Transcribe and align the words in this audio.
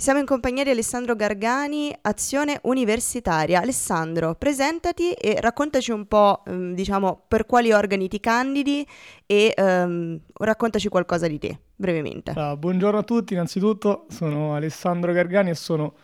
Siamo 0.00 0.20
in 0.20 0.26
compagnia 0.26 0.62
di 0.62 0.70
Alessandro 0.70 1.16
Gargani, 1.16 1.92
Azione 2.02 2.60
Universitaria. 2.62 3.60
Alessandro, 3.60 4.36
presentati 4.36 5.10
e 5.12 5.40
raccontaci 5.40 5.90
un 5.90 6.06
po', 6.06 6.44
ehm, 6.46 6.72
diciamo, 6.72 7.24
per 7.26 7.46
quali 7.46 7.72
organi 7.72 8.06
ti 8.06 8.20
candidi 8.20 8.86
e 9.26 9.52
ehm, 9.56 10.20
raccontaci 10.34 10.88
qualcosa 10.88 11.26
di 11.26 11.40
te, 11.40 11.58
brevemente. 11.74 12.30
Uh, 12.30 12.56
buongiorno 12.56 13.00
a 13.00 13.02
tutti, 13.02 13.32
innanzitutto 13.32 14.06
sono 14.08 14.54
Alessandro 14.54 15.12
Gargani 15.12 15.50
e 15.50 15.56
sono 15.56 15.94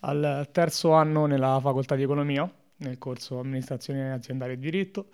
al 0.00 0.46
terzo 0.52 0.92
anno 0.92 1.24
nella 1.24 1.58
facoltà 1.62 1.94
di 1.94 2.02
economia, 2.02 2.46
nel 2.76 2.98
corso 2.98 3.38
amministrazione 3.38 4.12
aziendale 4.12 4.52
e 4.52 4.58
diritto 4.58 5.06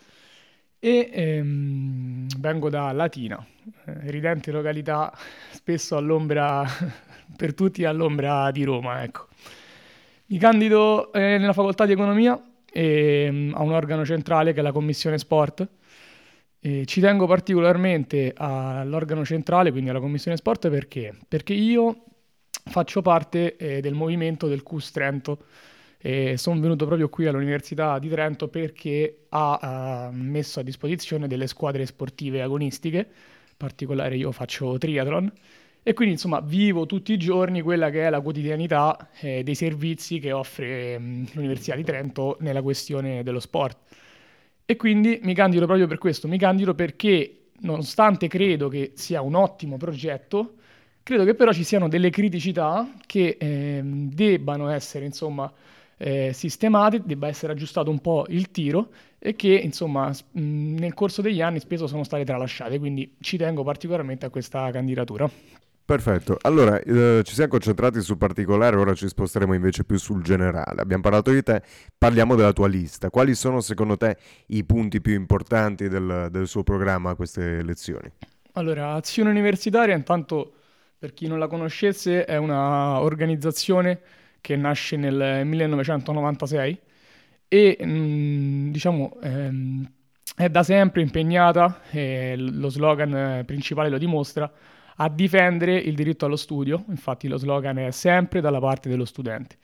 e 0.87 1.11
ehm, 1.13 2.29
vengo 2.39 2.71
da 2.71 2.93
Latina, 2.93 3.45
eh, 3.87 4.09
ridente 4.09 4.53
località 4.53 5.13
spesso 5.51 5.97
all'ombra 5.97 6.65
per 7.37 7.55
tutti 7.55 7.85
all'ombra 7.85 8.53
di 8.53 8.63
Roma, 8.63 9.03
ecco. 9.03 9.27
Mi 10.27 10.39
candido 10.39 11.13
eh, 11.13 11.39
nella 11.39 11.53
facoltà 11.53 11.87
di 11.87 11.93
economia 11.93 12.41
e, 12.73 13.27
um, 13.29 13.53
a 13.57 13.63
un 13.63 13.73
organo 13.73 14.05
centrale 14.05 14.53
che 14.53 14.61
è 14.61 14.63
la 14.63 14.71
commissione 14.71 15.19
sport. 15.19 15.69
E 16.61 16.85
ci 16.87 17.01
tengo 17.01 17.27
particolarmente 17.27 18.33
all'organo 18.37 19.25
centrale, 19.25 19.73
quindi 19.73 19.91
alla 19.91 20.01
commissione 20.01 20.37
sport, 20.37 20.69
perché? 20.69 21.17
Perché 21.27 21.53
io 21.53 22.05
faccio 22.51 23.03
parte 23.03 23.57
eh, 23.57 23.81
del 23.81 23.95
movimento 23.95 24.47
del 24.47 24.63
CUS 24.63 24.93
Trento 24.93 25.47
e 25.99 26.37
sono 26.37 26.61
venuto 26.61 26.87
proprio 26.87 27.09
qui 27.09 27.27
all'Università 27.27 27.99
di 27.99 28.09
Trento 28.09 28.49
perché 28.49 29.27
ha 29.31 30.09
uh, 30.11 30.15
messo 30.15 30.61
a 30.61 30.63
disposizione 30.63 31.27
delle 31.27 31.47
squadre 31.47 31.87
sportive 31.87 32.43
agonistiche, 32.43 32.99
in 32.99 33.55
particolare 33.57 34.17
io 34.17 34.33
faccio 34.33 34.77
triathlon 34.79 35.33
e 35.89 35.95
quindi 35.95 36.15
insomma 36.15 36.41
vivo 36.41 36.85
tutti 36.85 37.13
i 37.13 37.17
giorni 37.17 37.63
quella 37.63 37.91
che 37.91 38.07
è 38.07 38.11
la 38.11 38.21
quotidianità 38.21 39.09
eh, 39.21 39.45
dei 39.45 39.55
servizi 39.55 40.19
che 40.19 40.33
offre 40.33 40.99
mh, 40.99 41.05
mm, 41.05 41.25
l'Università 41.35 41.77
di 41.77 41.85
Trento 41.85 42.37
nella 42.41 42.61
questione 42.61 43.23
dello 43.23 43.39
sport. 43.39 43.79
E 44.65 44.75
quindi 44.75 45.21
mi 45.23 45.33
candido 45.33 45.65
proprio 45.65 45.87
per 45.87 45.99
questo, 45.99 46.27
mi 46.27 46.39
candido 46.39 46.75
perché 46.75 47.51
nonostante 47.61 48.27
credo 48.27 48.69
che 48.69 48.95
sia 48.97 49.21
un 49.21 49.37
ottimo 49.37 49.77
progetto, 49.77 50.55
credo 51.05 51.23
che 51.23 51.35
però 51.35 51.53
ci 51.53 51.63
siano 51.63 51.87
delle 51.87 52.11
criticità 52.11 52.93
che 53.07 53.37
eh, 53.39 53.81
debbano 53.85 54.69
essere 54.69 55.05
insomma 55.05 55.53
eh, 55.99 56.33
sistemate, 56.33 57.03
debba 57.05 57.29
essere 57.29 57.53
aggiustato 57.53 57.91
un 57.91 58.01
po' 58.01 58.27
il 58.29 58.51
tiro 58.51 58.91
e 59.19 59.35
che 59.35 59.55
insomma 59.55 60.09
mh, 60.09 60.41
mm, 60.41 60.77
nel 60.77 60.95
corso 60.95 61.23
degli 61.23 61.41
anni 61.41 61.61
spesso 61.61 61.87
sono 61.87 62.05
state 62.05 62.25
tralasciate, 62.25 62.79
quindi 62.79 63.17
ci 63.21 63.37
tengo 63.37 63.63
particolarmente 63.63 64.27
a 64.27 64.31
questa 64.31 64.71
candidatura. 64.71 65.29
Perfetto, 65.87 66.37
allora 66.41 66.81
eh, 66.81 67.23
ci 67.23 67.35
siamo 67.35 67.51
concentrati 67.51 68.01
sul 68.01 68.19
particolare, 68.19 68.75
ora 68.75 68.93
ci 68.93 69.07
sposteremo 69.07 69.55
invece 69.55 69.85
più 69.85 69.99
sul 69.99 70.21
generale. 70.21 70.81
Abbiamo 70.81 71.03
parlato 71.03 71.31
di 71.31 71.45
te, 71.45 71.63
parliamo 71.97 72.35
della 72.35 72.53
tua 72.53 72.67
lista. 72.67 73.09
Quali 73.09 73.37
sono 73.37 73.61
secondo 73.61 73.97
te 73.97 74.17
i 74.49 74.65
punti 74.65 75.01
più 75.01 75.15
importanti 75.15 75.89
del, 75.89 76.27
del 76.33 76.49
suo 76.49 76.65
programma 76.65 77.11
a 77.11 77.15
queste 77.15 77.63
lezioni? 77.63 78.11
Allora, 78.55 78.95
Azione 78.95 79.31
Universitaria, 79.31 79.95
intanto 79.95 80.55
per 80.99 81.15
chi 81.15 81.29
non 81.29 81.39
la 81.39 81.47
conoscesse, 81.47 82.25
è 82.25 82.37
una 82.37 83.01
organizzazione 83.01 84.01
che 84.47 84.55
nasce 84.55 84.97
nel 84.97 85.45
1996 85.45 86.79
e 87.49 87.79
mm, 87.85 88.71
diciamo 88.71 89.17
ehm, 89.21 89.91
è 90.37 90.49
da 90.49 90.63
sempre 90.63 91.03
impegnata, 91.03 91.81
e 91.91 92.37
lo 92.37 92.69
slogan 92.69 93.43
principale 93.45 93.89
lo 93.89 93.99
dimostra, 93.99 94.49
a 94.99 95.09
difendere 95.09 95.77
il 95.77 95.97
diritto 95.97 96.27
allo 96.27 96.37
studio, 96.37 96.85
infatti 96.91 97.27
lo 97.27 97.39
slogan 97.39 97.79
è 97.79 97.91
sempre 97.91 98.41
dalla 98.41 98.61
parte 98.61 98.89
dello 98.89 99.05
studente. 99.05 99.57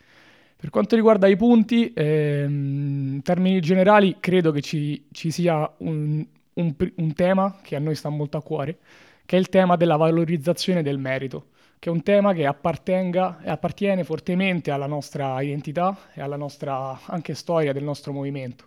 Per 0.56 0.70
quanto 0.70 0.96
riguarda 0.96 1.28
i 1.28 1.36
punti, 1.36 1.92
ehm, 1.94 3.12
in 3.14 3.22
termini 3.22 3.60
generali, 3.60 4.16
credo 4.18 4.50
che 4.50 4.62
ci, 4.62 5.06
ci 5.12 5.30
sia 5.30 5.72
un, 5.78 6.26
un, 6.54 6.74
un, 6.96 7.14
tema 7.14 7.60
che 7.62 7.76
a 7.76 7.78
noi 7.78 7.94
sta 7.94 8.08
molto 8.08 8.36
a 8.36 8.42
cuore, 8.42 8.78
che 9.24 9.36
è 9.36 9.38
il 9.38 9.48
tema 9.48 9.76
della 9.76 9.96
valorizzazione 9.96 10.82
del 10.82 10.98
merito, 10.98 11.50
che 11.82 11.88
è 11.88 11.92
un 11.92 12.04
tema 12.04 12.32
che 12.32 12.46
appartiene 12.46 14.04
fortemente 14.04 14.70
alla 14.70 14.86
nostra 14.86 15.42
identità 15.42 16.10
e 16.14 16.20
alla 16.20 16.36
nostra 16.36 17.00
anche 17.06 17.34
storia 17.34 17.72
del 17.72 17.82
nostro 17.82 18.12
movimento. 18.12 18.66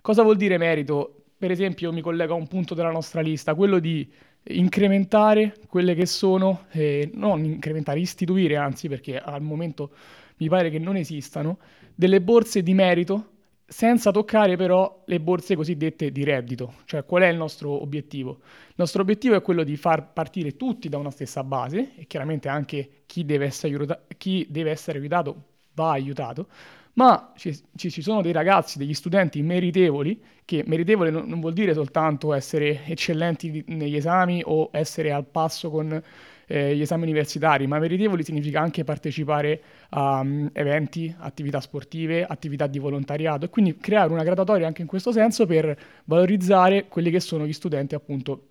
Cosa 0.00 0.24
vuol 0.24 0.36
dire 0.36 0.58
merito? 0.58 1.26
Per 1.38 1.52
esempio, 1.52 1.92
mi 1.92 2.00
collego 2.00 2.32
a 2.32 2.36
un 2.36 2.48
punto 2.48 2.74
della 2.74 2.90
nostra 2.90 3.20
lista, 3.20 3.54
quello 3.54 3.78
di 3.78 4.10
incrementare 4.48 5.54
quelle 5.68 5.94
che 5.94 6.06
sono, 6.06 6.64
eh, 6.72 7.08
non 7.14 7.44
incrementare, 7.44 8.00
istituire 8.00 8.56
anzi 8.56 8.88
perché 8.88 9.16
al 9.20 9.42
momento 9.42 9.92
mi 10.38 10.48
pare 10.48 10.70
che 10.70 10.80
non 10.80 10.96
esistano, 10.96 11.60
delle 11.94 12.20
borse 12.20 12.64
di 12.64 12.74
merito 12.74 13.28
senza 13.70 14.10
toccare 14.10 14.56
però 14.56 15.04
le 15.06 15.20
borse 15.20 15.54
cosiddette 15.54 16.10
di 16.10 16.24
reddito. 16.24 16.74
Cioè 16.86 17.04
qual 17.04 17.22
è 17.22 17.28
il 17.28 17.36
nostro 17.36 17.70
obiettivo? 17.80 18.40
Il 18.66 18.74
nostro 18.74 19.02
obiettivo 19.02 19.36
è 19.36 19.42
quello 19.42 19.62
di 19.62 19.76
far 19.76 20.12
partire 20.12 20.56
tutti 20.56 20.88
da 20.88 20.98
una 20.98 21.12
stessa 21.12 21.44
base 21.44 21.92
e 21.94 22.06
chiaramente 22.08 22.48
anche 22.48 23.02
chi 23.06 23.24
deve 23.24 23.46
essere, 23.46 23.72
aiuta- 23.74 24.02
chi 24.18 24.44
deve 24.50 24.72
essere 24.72 24.98
aiutato 24.98 25.44
va 25.74 25.92
aiutato, 25.92 26.48
ma 26.94 27.32
ci, 27.36 27.56
ci, 27.76 28.02
sono 28.02 28.22
dei 28.22 28.32
ragazzi, 28.32 28.76
degli 28.76 28.92
studenti 28.92 29.40
meritevoli, 29.40 30.20
che 30.44 30.64
meritevole 30.66 31.10
non, 31.10 31.28
non 31.28 31.38
vuol 31.38 31.52
dire 31.52 31.72
soltanto 31.72 32.32
essere 32.32 32.84
eccellenti 32.86 33.64
negli 33.68 33.94
esami 33.94 34.42
o 34.44 34.70
essere 34.72 35.12
al 35.12 35.26
passo 35.26 35.70
con 35.70 36.02
eh, 36.50 36.74
gli 36.74 36.80
esami 36.80 37.04
universitari, 37.04 37.68
ma 37.68 37.78
meritevoli 37.78 38.24
significa 38.24 38.60
anche 38.60 38.82
partecipare 38.82 39.62
a 39.90 40.18
um, 40.18 40.50
eventi, 40.52 41.14
attività 41.16 41.60
sportive, 41.60 42.24
attività 42.24 42.66
di 42.66 42.80
volontariato 42.80 43.44
e 43.44 43.50
quindi 43.50 43.76
creare 43.76 44.12
una 44.12 44.24
gradatoria 44.24 44.66
anche 44.66 44.82
in 44.82 44.88
questo 44.88 45.12
senso 45.12 45.46
per 45.46 45.78
valorizzare 46.06 46.88
quelli 46.88 47.12
che 47.12 47.20
sono 47.20 47.46
gli 47.46 47.52
studenti 47.52 47.94
appunto 47.94 48.48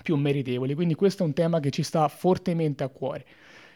più 0.00 0.14
meritevoli. 0.14 0.74
Quindi 0.74 0.94
questo 0.94 1.24
è 1.24 1.26
un 1.26 1.32
tema 1.32 1.58
che 1.58 1.70
ci 1.70 1.82
sta 1.82 2.06
fortemente 2.06 2.84
a 2.84 2.88
cuore. 2.88 3.24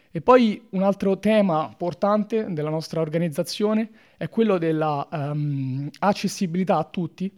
E 0.09 0.21
poi 0.21 0.67
un 0.69 0.81
altro 0.81 1.19
tema 1.19 1.67
importante 1.69 2.45
della 2.53 2.69
nostra 2.69 3.01
organizzazione 3.01 3.89
è 4.15 4.29
quello 4.29 4.57
della 4.57 5.05
um, 5.11 5.89
accessibilità 5.99 6.77
a 6.77 6.85
tutti, 6.85 7.29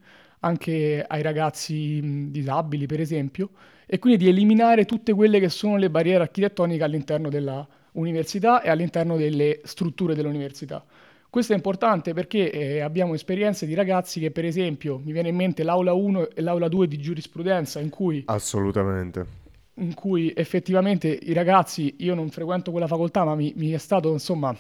anche 0.41 1.03
ai 1.07 1.21
ragazzi 1.21 1.99
mh, 2.01 2.31
disabili 2.31 2.85
per 2.85 2.99
esempio, 2.99 3.49
e 3.85 3.99
quindi 3.99 4.23
di 4.23 4.29
eliminare 4.29 4.85
tutte 4.85 5.13
quelle 5.13 5.39
che 5.39 5.49
sono 5.49 5.77
le 5.77 5.89
barriere 5.89 6.23
architettoniche 6.23 6.83
all'interno 6.83 7.29
dell'università 7.29 8.61
e 8.61 8.69
all'interno 8.69 9.15
delle 9.17 9.61
strutture 9.63 10.13
dell'università. 10.13 10.83
Questo 11.29 11.53
è 11.53 11.55
importante 11.55 12.13
perché 12.13 12.51
eh, 12.51 12.79
abbiamo 12.79 13.13
esperienze 13.13 13.65
di 13.65 13.73
ragazzi 13.73 14.19
che 14.19 14.31
per 14.31 14.45
esempio 14.45 14.99
mi 15.03 15.11
viene 15.11 15.29
in 15.29 15.35
mente 15.35 15.63
l'aula 15.63 15.93
1 15.93 16.29
e 16.31 16.41
l'aula 16.41 16.67
2 16.67 16.87
di 16.87 16.97
giurisprudenza 16.97 17.79
in 17.79 17.89
cui... 17.89 18.23
Assolutamente 18.25 19.45
in 19.79 19.93
cui 19.93 20.33
effettivamente 20.35 21.07
i 21.07 21.33
ragazzi, 21.33 21.95
io 21.99 22.15
non 22.15 22.29
frequento 22.29 22.71
quella 22.71 22.87
facoltà, 22.87 23.23
ma 23.23 23.35
mi, 23.35 23.53
mi 23.57 23.71
è 23.71 23.77
stato 23.77 24.11
insomma 24.11 24.55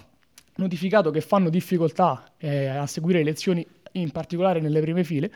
notificato 0.57 1.11
che 1.11 1.21
fanno 1.21 1.49
difficoltà 1.49 2.33
eh, 2.37 2.67
a 2.67 2.85
seguire 2.85 3.19
le 3.19 3.25
lezioni, 3.25 3.65
in 3.93 4.11
particolare 4.11 4.59
nelle 4.59 4.81
prime 4.81 5.03
file. 5.03 5.31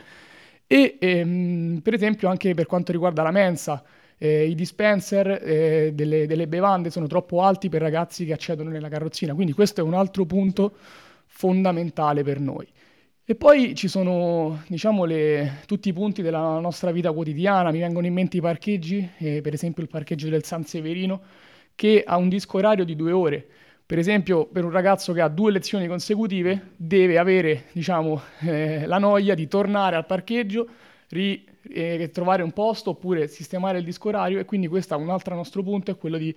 E 0.66 0.96
ehm, 1.00 1.80
per 1.82 1.94
esempio 1.94 2.28
anche 2.28 2.54
per 2.54 2.66
quanto 2.66 2.92
riguarda 2.92 3.22
la 3.22 3.30
mensa, 3.30 3.82
eh, 4.18 4.46
i 4.46 4.54
dispenser 4.54 5.42
eh, 5.42 5.92
delle, 5.94 6.26
delle, 6.26 6.46
bevande 6.46 6.90
sono 6.90 7.06
troppo 7.06 7.42
alti 7.42 7.68
per 7.68 7.80
ragazzi 7.80 8.24
che 8.24 8.32
accedono 8.32 8.70
nella 8.70 8.88
carrozzina, 8.88 9.34
quindi 9.34 9.52
questo 9.52 9.80
è 9.80 9.84
un 9.84 9.94
altro 9.94 10.24
punto 10.26 10.74
fondamentale 11.26 12.22
per 12.22 12.38
noi. 12.38 12.68
E 13.24 13.34
poi 13.36 13.74
ci 13.74 13.88
sono, 13.88 14.62
diciamo, 14.66 15.04
le, 15.04 15.60
tutti 15.66 15.88
i 15.88 15.92
punti 15.92 16.22
della 16.22 16.58
nostra 16.58 16.90
vita 16.90 17.12
quotidiana, 17.12 17.70
mi 17.70 17.78
vengono 17.78 18.06
in 18.06 18.12
mente 18.12 18.36
i 18.36 18.40
parcheggi, 18.40 19.08
eh, 19.18 19.40
per 19.40 19.54
esempio 19.54 19.82
il 19.82 19.88
parcheggio 19.88 20.28
del 20.28 20.44
San 20.44 20.64
Severino, 20.64 21.20
che 21.74 22.02
ha 22.06 22.16
un 22.16 22.28
disco 22.28 22.58
orario 22.58 22.84
di 22.84 22.96
due 22.96 23.12
ore. 23.12 23.46
Per 23.92 24.00
esempio, 24.00 24.46
per 24.46 24.64
un 24.64 24.70
ragazzo 24.70 25.12
che 25.12 25.20
ha 25.20 25.28
due 25.28 25.52
lezioni 25.52 25.86
consecutive, 25.86 26.70
deve 26.76 27.18
avere, 27.18 27.64
diciamo, 27.72 28.22
eh, 28.40 28.86
la 28.86 28.96
noia 28.96 29.34
di 29.34 29.46
tornare 29.48 29.96
al 29.96 30.06
parcheggio, 30.06 30.66
ri, 31.10 31.46
eh, 31.68 32.08
trovare 32.10 32.42
un 32.42 32.52
posto 32.52 32.88
oppure 32.88 33.28
sistemare 33.28 33.80
il 33.80 33.84
disco 33.84 34.08
orario 34.08 34.38
e 34.38 34.46
quindi 34.46 34.66
questo 34.66 34.94
è 34.94 34.96
un 34.96 35.10
altro 35.10 35.34
nostro 35.34 35.62
punto, 35.62 35.90
è 35.90 35.98
quello 35.98 36.16
di 36.16 36.34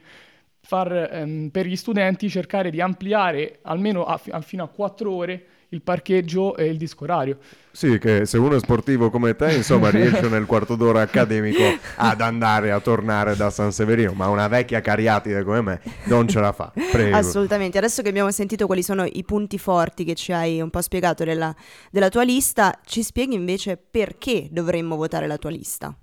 far 0.59 0.91
ehm, 1.13 1.47
per 1.47 1.65
gli 1.65 1.77
studenti 1.77 2.29
cercare 2.29 2.69
di 2.71 2.81
ampliare 2.81 3.59
almeno 3.61 4.03
a, 4.03 4.19
a, 4.31 4.41
fino 4.41 4.65
a 4.65 4.67
quattro 4.67 5.13
ore 5.13 5.45
il 5.75 5.81
parcheggio 5.81 6.55
e 6.55 6.65
il 6.65 6.77
disco 6.77 7.03
orario. 7.03 7.37
Sì, 7.71 7.99
che 7.99 8.25
se 8.25 8.37
uno 8.37 8.55
è 8.55 8.59
sportivo 8.59 9.09
come 9.09 9.35
te, 9.35 9.53
insomma, 9.53 9.89
riesce 9.89 10.29
nel 10.29 10.45
quarto 10.45 10.75
d'ora 10.75 11.01
accademico 11.01 11.61
ad 11.97 12.21
andare 12.21 12.71
a 12.71 12.79
tornare 12.79 13.35
da 13.35 13.49
San 13.49 13.71
Severino, 13.71 14.13
ma 14.13 14.29
una 14.29 14.47
vecchia 14.47 14.79
cariatide 14.79 15.43
come 15.43 15.61
me 15.61 15.81
non 16.05 16.27
ce 16.27 16.39
la 16.39 16.53
fa. 16.53 16.71
Prego. 16.91 17.15
Assolutamente. 17.15 17.77
Adesso 17.77 18.01
che 18.01 18.09
abbiamo 18.09 18.31
sentito 18.31 18.65
quali 18.65 18.81
sono 18.81 19.03
i 19.03 19.23
punti 19.25 19.57
forti 19.59 20.05
che 20.05 20.15
ci 20.15 20.31
hai 20.31 20.61
un 20.61 20.69
po' 20.69 20.81
spiegato 20.81 21.25
della, 21.25 21.53
della 21.91 22.09
tua 22.09 22.23
lista, 22.23 22.79
ci 22.85 23.03
spieghi 23.03 23.35
invece 23.35 23.77
perché 23.77 24.47
dovremmo 24.49 24.95
votare 24.95 25.27
la 25.27 25.37
tua 25.37 25.49
lista? 25.49 25.93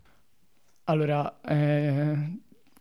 Allora, 0.85 1.41
eh, 1.41 2.15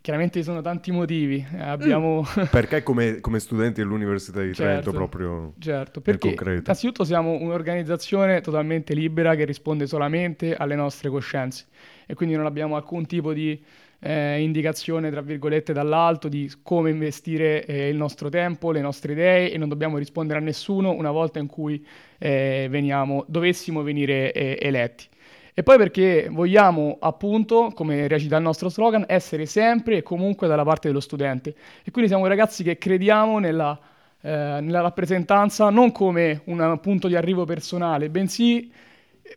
Chiaramente 0.01 0.39
ci 0.39 0.43
sono 0.43 0.61
tanti 0.61 0.91
motivi. 0.91 1.45
Eh, 1.53 1.61
abbiamo... 1.61 2.21
Mm. 2.21 2.43
Perché 2.49 2.81
come, 2.81 3.19
come, 3.19 3.39
studenti 3.39 3.81
dell'Università 3.81 4.41
di 4.41 4.51
Trento 4.51 4.73
certo, 4.73 4.91
proprio 4.91 5.53
certo, 5.59 6.01
perché 6.01 6.29
innanzitutto 6.29 7.03
siamo 7.03 7.33
un'organizzazione 7.33 8.41
totalmente 8.41 8.95
libera 8.95 9.35
che 9.35 9.45
risponde 9.45 9.85
solamente 9.85 10.55
alle 10.55 10.75
nostre 10.75 11.09
coscienze 11.09 11.65
e 12.07 12.15
quindi 12.15 12.35
non 12.35 12.45
abbiamo 12.45 12.75
alcun 12.75 13.05
tipo 13.05 13.31
di 13.31 13.61
eh, 13.99 14.41
indicazione, 14.41 15.11
tra 15.11 15.21
virgolette, 15.21 15.73
dall'alto 15.73 16.27
di 16.27 16.51
come 16.63 16.89
investire 16.89 17.63
eh, 17.65 17.89
il 17.89 17.95
nostro 17.95 18.29
tempo, 18.29 18.71
le 18.71 18.81
nostre 18.81 19.13
idee 19.13 19.51
e 19.51 19.57
non 19.57 19.69
dobbiamo 19.69 19.97
rispondere 19.97 20.39
a 20.39 20.41
nessuno 20.41 20.91
una 20.91 21.11
volta 21.11 21.37
in 21.37 21.47
cui 21.47 21.85
eh, 22.17 22.67
veniamo, 22.69 23.23
dovessimo 23.27 23.83
venire 23.83 24.31
eh, 24.31 24.57
eletti. 24.59 25.07
E 25.53 25.63
poi 25.63 25.77
perché 25.77 26.29
vogliamo, 26.31 26.97
appunto, 26.99 27.71
come 27.73 28.07
recita 28.07 28.37
il 28.37 28.43
nostro 28.43 28.69
slogan, 28.69 29.03
essere 29.07 29.45
sempre 29.45 29.97
e 29.97 30.03
comunque 30.03 30.47
dalla 30.47 30.63
parte 30.63 30.87
dello 30.87 31.01
studente. 31.01 31.53
E 31.83 31.91
quindi 31.91 32.09
siamo 32.09 32.25
ragazzi 32.27 32.63
che 32.63 32.77
crediamo 32.77 33.39
nella, 33.39 33.77
eh, 34.21 34.59
nella 34.61 34.81
rappresentanza 34.81 35.69
non 35.69 35.91
come 35.91 36.41
un 36.45 36.79
punto 36.81 37.07
di 37.07 37.15
arrivo 37.15 37.43
personale, 37.45 38.09
bensì 38.09 38.71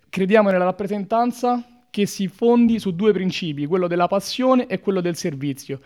crediamo 0.08 0.50
nella 0.50 0.64
rappresentanza 0.64 1.62
che 1.90 2.06
si 2.06 2.26
fondi 2.28 2.78
su 2.78 2.94
due 2.94 3.12
principi, 3.12 3.66
quello 3.66 3.86
della 3.86 4.08
passione 4.08 4.66
e 4.66 4.80
quello 4.80 5.00
del 5.00 5.16
servizio. 5.16 5.80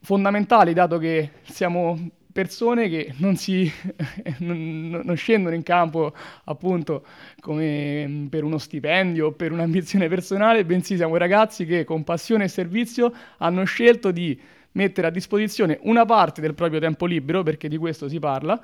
Fondamentali, 0.00 0.72
dato 0.72 0.98
che 0.98 1.30
siamo 1.42 1.98
persone 2.32 2.88
che 2.88 3.14
non, 3.18 3.36
si, 3.36 3.70
non, 4.38 5.02
non, 5.04 5.16
scendono 5.16 5.54
in 5.54 5.62
campo 5.62 6.14
appunto 6.44 7.04
come 7.40 8.06
mm, 8.06 8.26
per 8.26 8.44
uno 8.44 8.58
stipendio 8.58 9.28
o 9.28 9.32
per 9.32 9.52
un'ambizione 9.52 10.08
personale, 10.08 10.64
bensì 10.64 10.96
siamo 10.96 11.16
ragazzi 11.16 11.64
che 11.66 11.84
con 11.84 12.04
passione 12.04 12.44
e 12.44 12.48
servizio 12.48 13.12
hanno 13.38 13.64
scelto 13.64 14.10
di 14.10 14.38
mettere 14.72 15.06
a 15.06 15.10
disposizione 15.10 15.78
una 15.82 16.04
parte 16.04 16.40
del 16.40 16.54
proprio 16.54 16.80
tempo 16.80 17.06
libero, 17.06 17.42
perché 17.42 17.68
di 17.68 17.76
questo 17.76 18.08
si 18.08 18.18
parla, 18.18 18.60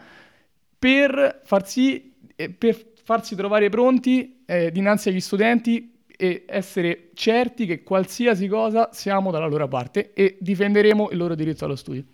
per, 0.78 1.40
far 1.44 1.66
sì, 1.66 2.14
eh, 2.36 2.50
per 2.50 2.92
farsi 3.02 3.34
trovare 3.34 3.68
pronti 3.68 4.42
eh, 4.46 4.70
dinanzi 4.70 5.08
agli 5.08 5.20
studenti 5.20 5.94
e 6.18 6.44
essere 6.46 7.10
certi 7.14 7.66
che 7.66 7.82
qualsiasi 7.82 8.48
cosa 8.48 8.90
siamo 8.92 9.30
dalla 9.30 9.46
loro 9.46 9.68
parte 9.68 10.12
e 10.14 10.36
difenderemo 10.40 11.10
il 11.10 11.18
loro 11.18 11.34
diritto 11.34 11.64
allo 11.64 11.76
studio. 11.76 12.04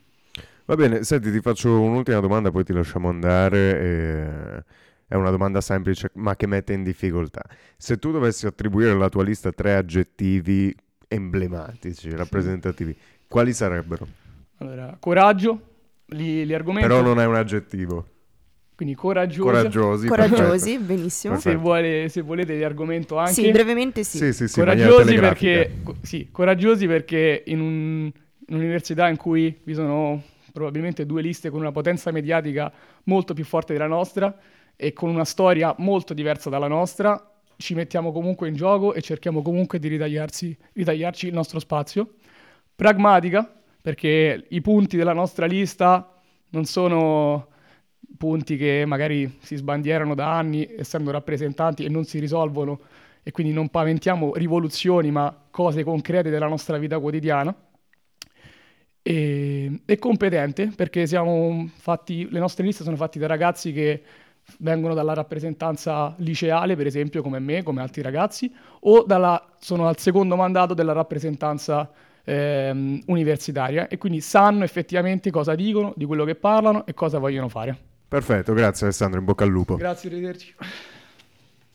Va 0.65 0.77
bene, 0.77 1.05
senti, 1.05 1.31
ti 1.31 1.41
faccio 1.41 1.81
un'ultima 1.81 2.21
domanda, 2.21 2.51
poi 2.51 2.65
ti 2.65 2.73
lasciamo 2.73 3.09
andare. 3.09 3.81
E... 3.81 4.65
È 5.13 5.15
una 5.15 5.29
domanda 5.29 5.61
semplice, 5.61 6.11
ma 6.15 6.37
che 6.37 6.47
mette 6.47 6.73
in 6.73 6.83
difficoltà. 6.83 7.43
Se 7.77 7.99
tu 7.99 8.13
dovessi 8.13 8.47
attribuire 8.47 8.93
alla 8.93 9.11
tua 9.11 9.23
lista 9.23 9.53
tre 9.53 9.75
aggettivi 9.75 10.75
emblematici, 11.07 12.09
sì. 12.09 12.17
rappresentativi, 12.17 12.97
quali 13.29 13.53
sarebbero? 13.53 14.09
Allora, 14.57 14.97
coraggio, 14.99 15.61
gli, 16.07 16.45
gli 16.45 16.55
argomenti... 16.55 16.89
Però 16.89 17.03
non 17.03 17.21
è 17.21 17.27
un 17.27 17.35
aggettivo. 17.35 18.07
Quindi 18.75 18.95
coraggiosi. 18.95 19.41
Coraggiosi, 19.41 20.07
coraggiosi 20.07 20.79
benissimo. 20.79 21.39
Se, 21.39 21.57
vuole, 21.57 22.09
se, 22.09 22.23
volete 22.23 22.57
di 22.57 22.65
argomento 22.65 23.19
anche. 23.19 23.33
Sì, 23.33 23.51
brevemente 23.51 24.05
sì. 24.05 24.17
sì, 24.17 24.33
sì, 24.33 24.49
sì 24.49 24.61
coraggiosi, 24.61 25.15
perché, 25.17 25.83
sì, 26.01 26.29
coraggiosi 26.33 26.87
perché 26.87 27.43
in 27.49 27.61
un, 27.61 28.11
un'università 28.49 29.09
in 29.09 29.17
cui 29.17 29.61
vi 29.63 29.75
sono 29.75 30.23
probabilmente 30.53 31.07
due 31.07 31.23
liste 31.23 31.51
con 31.51 31.61
una 31.61 31.73
potenza 31.73 32.11
mediatica 32.11 32.73
molto 33.05 33.35
più 33.35 33.45
forte 33.45 33.73
della 33.73 33.87
nostra 33.87 34.37
e 34.77 34.93
con 34.93 35.09
una 35.09 35.25
storia 35.25 35.75
molto 35.79 36.15
diversa 36.15 36.51
dalla 36.51 36.69
nostra, 36.69 37.33
ci 37.57 37.75
mettiamo 37.75 38.13
comunque 38.13 38.49
in 38.49 38.55
gioco 38.55 38.95
e 38.95 39.01
cerchiamo 39.01 39.43
comunque 39.43 39.79
di 39.79 39.89
ritagliarci 39.89 41.27
il 41.27 41.33
nostro 41.33 41.59
spazio. 41.59 42.15
Pragmatica, 42.75 43.51
perché 43.81 44.47
i 44.49 44.61
punti 44.61 44.97
della 44.97 45.13
nostra 45.13 45.47
lista 45.47 46.21
non 46.51 46.65
sono 46.65 47.49
punti 48.19 48.57
che 48.57 48.85
magari 48.87 49.39
si 49.41 49.57
sbandierano 49.57 50.15
da 50.15 50.37
anni 50.37 50.69
essendo 50.77 51.11
rappresentanti 51.11 51.85
e 51.85 51.89
non 51.89 52.05
si 52.05 52.19
risolvono. 52.19 52.81
E 53.23 53.31
quindi 53.31 53.53
non 53.53 53.69
paventiamo 53.69 54.35
rivoluzioni 54.35 55.13
ma 55.13 55.47
cose 55.51 55.85
concrete 55.85 56.29
della 56.29 56.49
nostra 56.49 56.77
vita 56.79 56.99
quotidiana 56.99 57.55
e, 59.03 59.81
e 59.85 59.99
competente 59.99 60.73
perché 60.75 61.07
siamo 61.07 61.69
fatti, 61.75 62.29
le 62.31 62.39
nostre 62.39 62.65
liste 62.65 62.85
sono 62.85 62.97
fatte 62.97 63.19
da 63.19 63.27
ragazzi 63.27 63.73
che 63.73 64.03
vengono 64.59 64.95
dalla 64.95 65.15
rappresentanza 65.15 66.15
liceale, 66.19 66.77
per 66.77 66.87
esempio, 66.87 67.23
come 67.23 67.39
me, 67.39 67.63
come 67.63 67.81
altri 67.81 68.03
ragazzi, 68.03 68.53
o 68.81 69.05
dalla, 69.05 69.55
sono 69.59 69.89
al 69.89 69.99
secondo 69.99 70.37
mandato 70.37 70.75
della 70.75 70.93
rappresentanza 70.93 71.91
ehm, 72.25 73.03
universitaria 73.07 73.89
e 73.89 73.99
quindi 73.99 74.21
sanno 74.21 74.65
effettivamente 74.65 75.31
cosa 75.31 75.55
dicono, 75.55 75.93
di 75.97 76.05
quello 76.05 76.25
che 76.25 76.35
parlano 76.35 76.87
e 76.87 76.95
cosa 76.95 77.19
vogliono 77.19 77.49
fare. 77.49 77.77
Perfetto, 78.09 78.53
grazie 78.53 78.87
Alessandro, 78.87 79.19
in 79.21 79.25
bocca 79.25 79.45
al 79.45 79.51
lupo. 79.51 79.77
Grazie, 79.77 80.11
arrivederci. 80.11 80.55